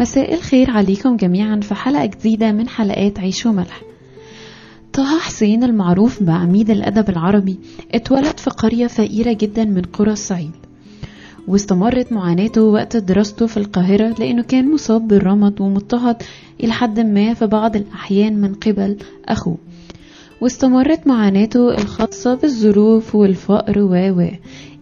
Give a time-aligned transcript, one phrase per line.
[0.00, 3.82] مساء الخير عليكم جميعا في حلقة جديدة من حلقات عيش وملح.
[4.92, 7.58] طه حسين المعروف بعميد الأدب العربي
[7.94, 10.50] اتولد في قرية فقيرة جدا من قرى الصعيد.
[11.48, 16.22] واستمرت معاناته وقت دراسته في القاهرة لأنه كان مصاب بالرمد ومضطهد
[16.62, 18.96] إلى حد ما في بعض الأحيان من قبل
[19.28, 19.58] أخوه.
[20.40, 23.94] واستمرت معاناته الخاصة بالظروف والفقر و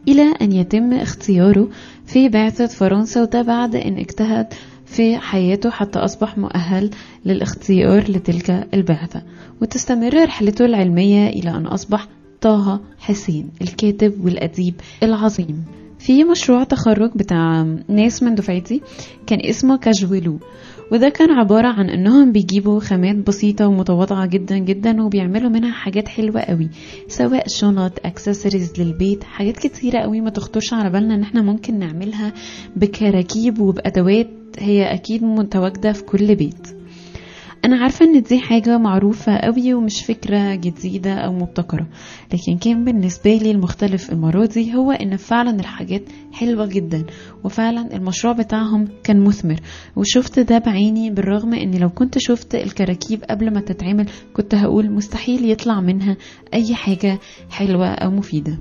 [0.09, 1.69] إلى أن يتم اختياره
[2.07, 4.47] في بعثة فرنسا وده بعد أن اجتهد
[4.88, 6.91] في حياته حتى أصبح مؤهل
[7.24, 9.23] للاختيار لتلك البعثة.
[9.62, 12.06] وتستمر رحلته العلمية إلى أن أصبح
[12.41, 15.64] طه حسين الكاتب والأديب العظيم.
[15.98, 18.80] في مشروع تخرج بتاع ناس من دفعتي
[19.27, 20.38] كان اسمه كاجولو
[20.92, 26.41] وده كان عبارة عن إنهم بيجيبوا خامات بسيطة ومتواضعة جدا جدا وبيعملوا منها حاجات حلوة
[26.41, 26.69] قوي
[27.09, 32.33] سواء شنط اكسسوارز للبيت حاجات كتيرة قوي ما تخطرش على بالنا إن إحنا ممكن نعملها
[32.77, 34.28] بكراكيب وبأدوات
[34.59, 36.69] هي أكيد متواجدة في كل بيت.
[37.64, 41.87] أنا عارفة إن دي حاجة معروفة قوي ومش فكرة جديدة أو مبتكرة
[42.33, 47.05] لكن كان بالنسبة لي المختلف المرة دي هو إن فعلا الحاجات حلوة جدا
[47.45, 49.61] وفعلا المشروع بتاعهم كان مثمر.
[49.97, 55.51] وشفت ده بعيني بالرغم إن لو كنت شفت الكراكيب قبل ما تتعمل كنت هقول مستحيل
[55.51, 56.17] يطلع منها
[56.55, 57.19] أي حاجة
[57.51, 58.59] حلوة أو مفيدة.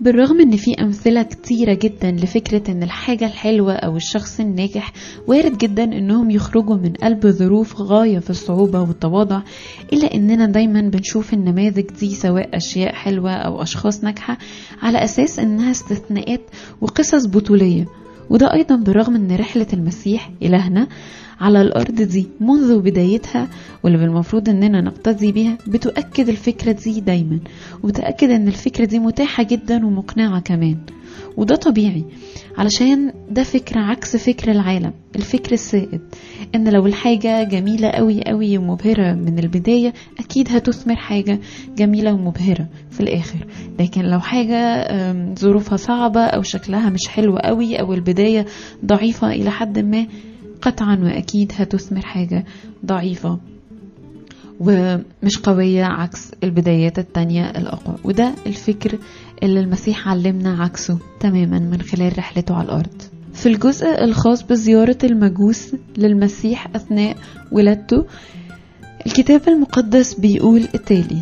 [0.00, 4.92] بالرغم إن في أمثلة كتيرة جدا لفكرة إن الحاجة الحلوة أو الشخص الناجح
[5.26, 9.42] وارد جدا إنهم يخرجوا من قلب ظروف غاية في الصعوبة والتواضع
[9.92, 14.38] إلا إننا دايما بنشوف النماذج دي سواء أشياء حلوة أو أشخاص ناجحة
[14.82, 16.40] على أساس إنها استثناءات
[16.80, 17.86] وقصص بطولية.
[18.30, 20.88] وده أيضا بالرغم إن رحلة المسيح إلهنا
[21.40, 23.48] على الأرض دي منذ بدايتها
[23.82, 27.38] واللي بالمفروض إننا نقتدي بيها بتؤكد الفكرة دي دايما
[27.82, 30.76] وبتأكد إن الفكرة دي متاحة جدا ومقنعة كمان.
[31.36, 32.04] وده طبيعي
[32.58, 34.92] علشان ده فكرة عكس فكر العالم.
[35.16, 36.00] الفكر السائد
[36.54, 41.40] إن لو الحاجة جميلة قوي قوي ومبهرة من البداية أكيد هتثمر حاجة
[41.78, 43.46] جميلة ومبهرة في الآخر.
[43.80, 44.86] لكن لو حاجة
[45.34, 48.46] ظروفها صعبة أو شكلها مش حلو قوي أو البداية
[48.84, 50.06] ضعيفة إلى حد ما
[50.64, 52.44] قطعا وأكيد هتثمر حاجة
[52.86, 53.38] ضعيفة.
[54.60, 57.96] ومش قوية عكس البدايات التانية الأقوى.
[58.04, 58.98] وده الفكر
[59.42, 63.02] اللي المسيح علمنا عكسه تماما من خلال رحلته على الأرض.
[63.32, 67.16] في الجزء الخاص بزيارة المجوس للمسيح أثناء
[67.52, 68.06] ولادته
[69.06, 71.18] الكتاب المقدس بيقول التالي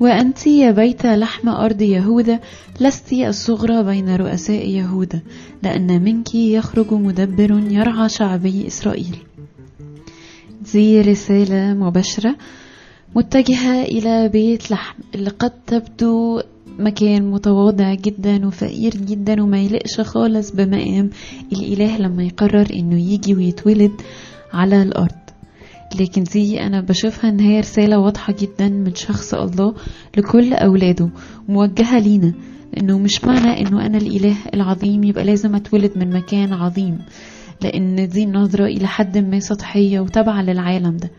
[0.00, 2.40] وأنت يا بيت لحم أرض يهوذا
[2.80, 5.20] لست الصغرى بين رؤساء يهوذا
[5.62, 9.16] لأن منك يخرج مدبر يرعى شعبي إسرائيل.
[10.72, 12.36] دي رسالة مباشرة.
[13.16, 14.98] متجهة إلى بيت لحم.
[15.14, 16.40] اللي قد تبدو
[16.78, 21.10] مكان متواضع جدا وفقير جدا وما يلقش خالص بمقام.
[21.52, 23.92] الإله لما يقرر إنه يجي ويتولد
[24.52, 25.23] على الأرض.
[26.00, 29.74] لكن دي أنا بشوفها إن هي رسالة واضحة جدا من شخص الله
[30.16, 31.10] لكل أولاده
[31.48, 32.32] موجهة لينا
[32.80, 36.98] إنه مش معنى إنه أنا الإله العظيم يبقى لازم أتولد من مكان عظيم
[37.62, 41.10] لأن دي نظرة إلى حد ما سطحية وتابعة للعالم ده.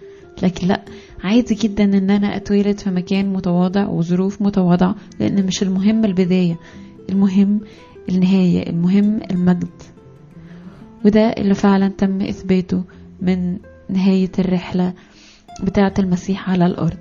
[0.43, 0.81] لكن لأ
[1.23, 6.59] عادي جدا إن أنا أتولد في مكان متواضع وظروف متواضعة لأن مش المهم البداية
[7.09, 7.59] المهم
[8.09, 9.67] النهاية المهم المجد.
[11.05, 12.83] وده اللي فعلا تم إثباته
[13.21, 13.57] من
[13.89, 14.93] نهاية الرحلة
[15.63, 16.97] بتاعة المسيح على الأرض.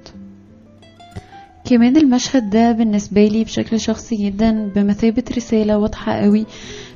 [1.65, 6.47] كمان المشهد ده بالنسبة لي بشكل شخصي جدا بمثابة رسالة واضحة قوي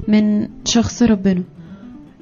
[0.09, 1.43] من شخص ربنا.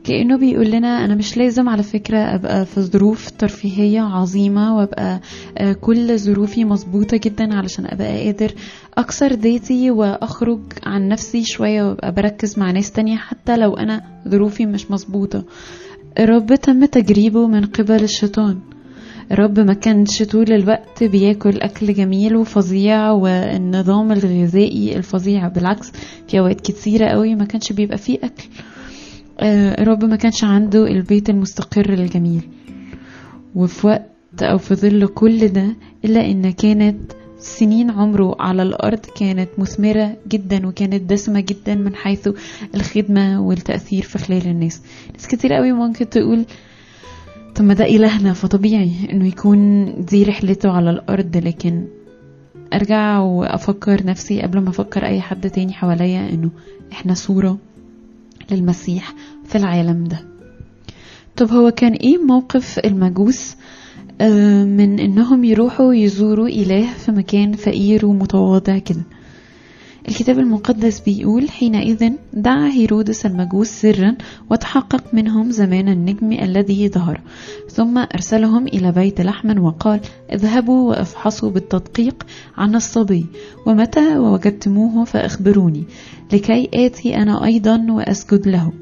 [0.05, 5.21] كأنه بيقول لنا أنا مش لازم على فكرة أبقى في ظروف ترفيهية عظيمة وأبقى
[5.81, 8.53] كل ظروفي مظبوطة جدا علشان أبقى قادر
[8.99, 14.67] أكسر ذاتي وأخرج عن نفسي شوية وأبقى بركز مع ناس تانية حتى لو أنا ظروفي
[14.67, 15.45] مش مظبوطة.
[16.19, 18.59] الرب تم تجريبه من قبل الشيطان.
[19.33, 25.93] الرب ما كانش طول الوقت بياكل أكل جميل وفظيع والنظام الغذائي الفظيع بالعكس
[26.29, 28.49] في أوقات كتيرة قوي ما كانش بيبقى فيه أكل.
[29.83, 32.43] الرب ما كانش عنده البيت المستقر الجميل.
[33.55, 39.49] وفي وقت أو في ظل كل ده إلا إن كانت سنين عمره على الأرض كانت
[39.59, 42.29] مثمرة جدا وكانت دسمة جدا من حيث
[42.75, 44.83] الخدمة والتأثير في خلال الناس.
[45.15, 46.45] ناس كتير قوي ممكن تقول
[47.55, 51.37] طب ما ده إلهنا فطبيعي إنه يكون دي رحلته على الأرض.
[51.37, 51.87] لكن
[52.73, 56.51] أرجع وأفكر نفسي قبل ما أفكر أي حد تاني حواليا إنه
[56.93, 57.59] إحنا صورة
[58.51, 60.19] للمسيح في العالم ده.
[61.37, 63.57] طب هو كان إيه موقف المجوس
[64.65, 69.03] من إنهم يروحوا يزوروا إله في مكان فقير ومتواضع كده.
[70.09, 74.17] الكتاب المقدس بيقول حينئذ دعا هيرودس المجوس سرا
[74.51, 77.21] وتحقق منهم زمان النجم الذي ظهر
[77.69, 80.01] ثم أرسلهم إلى بيت لحم وقال
[80.33, 82.27] اذهبوا وافحصوا بالتدقيق
[82.57, 83.27] عن الصبي
[83.67, 85.85] ومتى وجدتموه فأخبروني
[86.33, 88.73] لكي آتي أنا أيضا وأسجد له.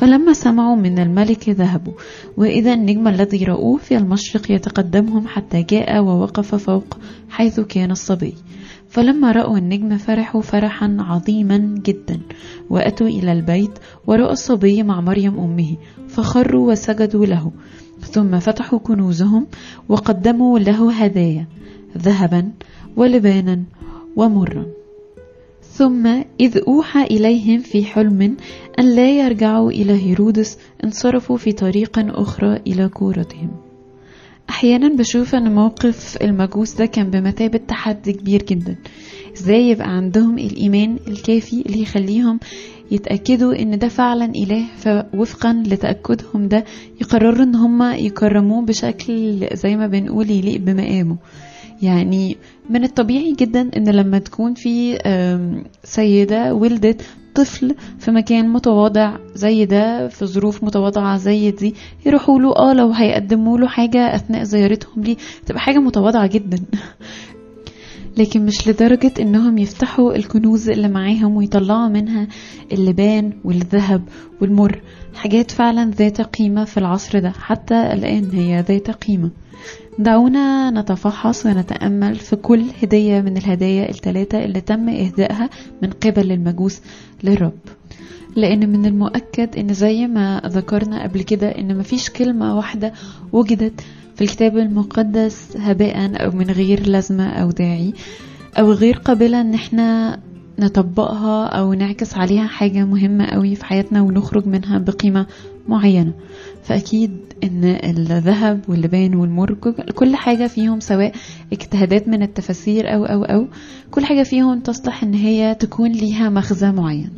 [0.00, 1.92] فلما سمعوا من الملك ذهبوا
[2.36, 6.98] وإذا النجم الذي رأوه في المشرق يتقدمهم حتى جاء ووقف فوق
[7.30, 8.34] حيث كان الصبي.
[8.88, 12.20] فلما رأوا النجم فرحوا فرحا عظيما جدا
[12.70, 13.70] وأتوا إلى البيت
[14.06, 15.76] ورأوا الصبي مع مريم أمه
[16.08, 17.52] فخروا وسجدوا له.
[18.00, 19.46] ثم فتحوا كنوزهم
[19.88, 21.46] وقدموا له هدايا
[21.98, 22.52] ذهبا
[22.96, 23.62] ولبانا
[24.16, 24.79] ومرا.
[25.72, 26.06] ثم
[26.40, 28.36] إذ أوحى إليهم في حلم
[28.78, 33.50] أن لا يرجعوا إلى هيرودس انصرفوا في طريق أخرى إلى كورتهم.
[34.50, 38.76] أحيانا بشوف أن موقف المجوس ده كان بمثابة تحدي كبير جدا.
[39.36, 42.40] إزاي يبقى عندهم الإيمان الكافي اللي يخليهم
[42.90, 46.64] يتأكدوا إن ده فعلا إله فوفقا لتأكدهم ده
[47.00, 51.16] يقرروا إن هم يكرموه بشكل زي ما بنقول يليق بمقامه.
[51.82, 52.36] يعني
[52.70, 54.98] من الطبيعي جدا إن لما تكون في
[55.84, 57.02] سيدة ولدت
[57.34, 61.74] طفل في مكان متواضع زي ده في ظروف متواضعة زي دي
[62.06, 65.16] يروحوا له آه لو هيقدموا له حاجة أثناء زيارتهم ليه
[65.46, 66.58] تبقى حاجة متواضعة جدا.
[68.16, 72.28] لكن مش لدرجة إنهم يفتحوا الكنوز اللي معاهم ويطلعوا منها
[72.72, 74.02] اللبان والذهب
[74.40, 74.80] والمر.
[75.14, 79.30] حاجات فعلا ذات قيمة في العصر ده حتى الآن هي ذات قيمة.
[79.98, 85.50] دعونا نتفحص ونتأمل في كل هدية من الهدايا الثلاثة اللي تم إهدائها
[85.82, 86.80] من قبل المجوس
[87.24, 87.58] للرب.
[88.36, 92.92] لأن من المؤكد إن زي ما ذكرنا قبل كده إن مفيش كلمة واحدة
[93.32, 93.80] وجدت
[94.20, 97.94] في الكتاب المقدس هباء أو من غير لازمة أو داعي
[98.58, 100.18] أو غير قابلة إن إحنا
[100.58, 105.26] نطبقها أو نعكس عليها حاجة مهمة قوي في حياتنا ونخرج منها بقيمة
[105.68, 106.12] معينة.
[106.62, 109.54] فأكيد إن الذهب واللبان والمر
[109.94, 111.12] كل حاجة فيهم سواء
[111.52, 113.46] اجتهادات من التفاسير أو أو أو
[113.90, 117.10] كل حاجة فيهم تصلح إن هي تكون ليها مغزى معين.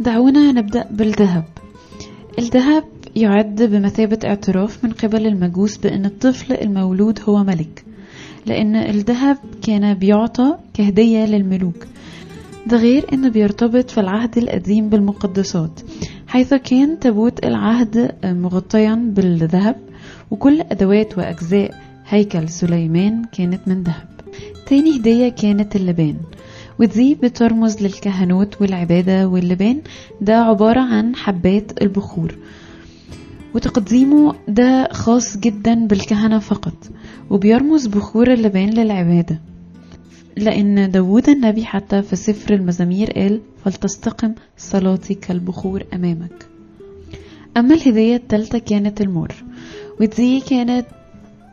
[0.00, 1.44] دعونا نبدأ بالذهب.
[2.38, 2.84] الذهب
[3.16, 7.84] يعد بمثابة اعتراف من قبل المجوس بأن الطفل المولود هو ملك
[8.46, 11.86] لأن الذهب كان بيعطى كهدية للملوك.
[12.66, 15.80] ده غير أنه بيرتبط في العهد القديم بالمقدسات
[16.26, 19.76] حيث كان تابوت العهد مغطيا بالذهب
[20.30, 21.74] وكل أدوات وأجزاء
[22.08, 24.08] هيكل سليمان كانت من ذهب.
[24.66, 26.16] تاني هدية كانت اللبان
[26.80, 29.80] ودي بترمز للكهنوت والعبادة واللبان.
[30.20, 32.34] ده عبارة عن حبات البخور.
[33.54, 36.74] وتقديمه ده خاص جدا بالكهنة فقط
[37.30, 39.40] وبيرمز بخور اللبان للعبادة.
[40.36, 46.46] لأن داود النبي حتى في سفر المزامير قال فلتستقم صلاتي كالبخور أمامك.
[47.56, 49.34] أما الهدية التالتة كانت المر
[50.00, 50.86] ودي كانت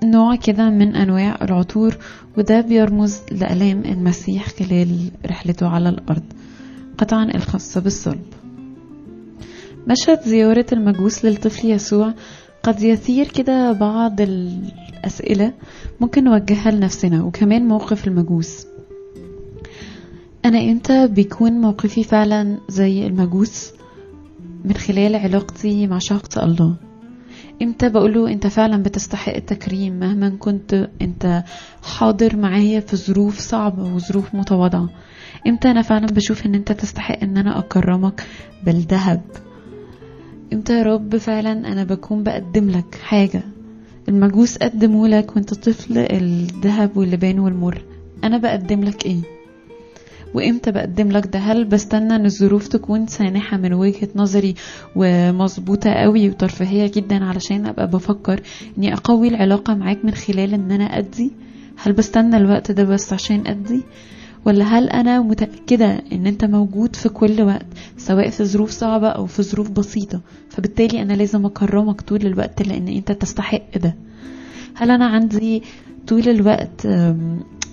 [0.03, 1.97] نوع كده من أنواع العطور
[2.37, 6.23] وده بيرمز لألام المسيح خلال رحلته على الأرض
[6.97, 8.25] قطعا الخاصة بالصلب.
[9.89, 12.13] مشهد زيارة المجوس للطفل يسوع.
[12.63, 15.53] قد يثير كده بعض الأسئلة
[15.99, 18.67] ممكن نوجهها لنفسنا وكمان موقف المجوس.
[20.45, 23.71] أنا إمتى بيكون موقفي فعلا زي المجوس؟
[24.65, 26.75] من خلال علاقتي مع شخص الله.
[27.61, 31.43] إمتى بقوله أنت فعلا بتستحق التكريم؟ مهما كنت أنت
[31.83, 34.89] حاضر معايا في ظروف صعبة وظروف متواضعة.
[35.47, 38.23] إمتى أنا فعلا بشوف إن أنت تستحق إن أنا أكرمك
[38.65, 39.21] بالذهب؟
[40.53, 43.41] إمتى يا رب فعلا أنا بكون بقدم لك حاجة.
[44.09, 47.81] المجوس قدموا لك وانت طفل الذهب واللبان والمر.
[48.23, 49.19] أنا بقدم لك إيه؟
[50.33, 54.55] وامتى بقدم لك ده؟ هل بستنى ان الظروف تكون سانحة من وجهة نظري
[54.95, 58.41] ومظبوطة قوي وترفيهية جدا علشان أبقى بفكر
[58.77, 61.31] إني أقوي العلاقة معاك من خلال إن أنا أدي؟
[61.77, 63.81] هل بستنى الوقت ده بس عشان أدي؟
[64.49, 67.65] ولا هل أنا متأكدة إن أنت موجود في كل وقت
[67.97, 72.87] سواء في ظروف صعبة أو في ظروف بسيطة؟ فبالتالي أنا لازم أكرمك طول الوقت لأن
[72.87, 73.95] أنت تستحق ده.
[74.75, 75.63] هل أنا عندي
[76.07, 76.87] طول الوقت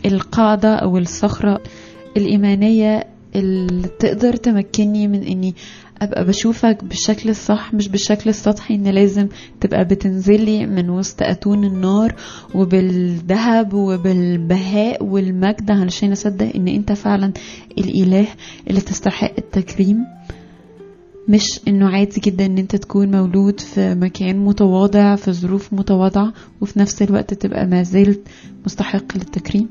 [0.06, 1.61] القاعدة أو الصخرة
[2.16, 3.06] الإيمانية
[3.37, 5.54] اللي تقدر تمكنني من إني
[6.03, 9.29] أبقى بشوفك بالشكل الصح مش بالشكل السطحي إن لازم
[9.61, 12.15] تبقى بتنزلي من وسط أتون النار
[12.55, 17.33] وبالذهب وبالبهاء والمجد علشان أصدق إن أنت فعلا
[17.79, 18.26] الإله
[18.71, 20.05] اللي تستحق التكريم.
[21.29, 26.79] مش إنه عادي جدا إن أنت تكون مولود في مكان متواضع في ظروف متواضعة وفي
[26.79, 28.21] نفس الوقت تبقى ما زلت
[28.67, 29.69] مستحق للتكريم.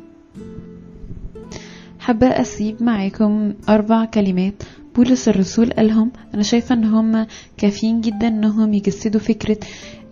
[2.00, 4.64] حابة أسيب معاكم أربع كلمات
[4.96, 7.26] بولس الرسول قالهم أنا شايفة إن هم
[7.58, 9.58] كافيين جدا إنهم يجسدوا فكرة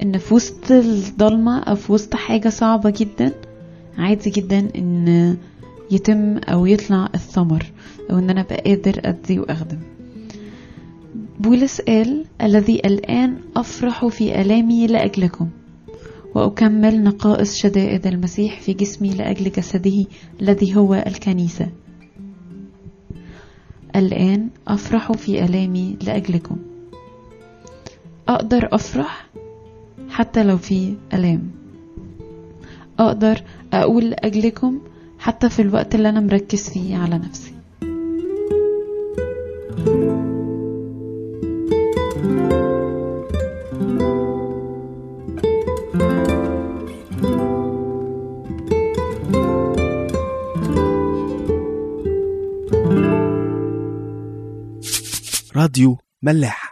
[0.03, 3.31] إن في وسط الضلمة أو في وسط حاجة صعبة جدا
[3.97, 5.37] عادي جدا إن
[5.91, 7.65] يتم أو يطلع الثمر
[8.11, 9.79] أو إن أنا أبقى قادر أدي وأخدم.
[11.39, 15.49] بولس قال الذي الآن أفرح في ألامي لأجلكم
[16.35, 20.05] وأكمل نقائص شدائد المسيح في جسمي لأجل جسده
[20.41, 21.67] الذي هو الكنيسة.
[23.95, 26.57] الآن أفرح في ألامي لأجلكم.
[28.27, 29.27] أقدر أفرح
[30.09, 31.51] حتى لو في ألام.
[32.99, 33.41] أقدر
[33.73, 34.79] أقول لأجلكم
[35.19, 37.53] حتى في الوقت اللي أنا مركز فيه على نفسي.
[55.63, 56.62] راديو ملاح.